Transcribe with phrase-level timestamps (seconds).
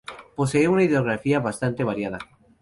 [0.35, 2.17] Posee una hidrografía bastante variada.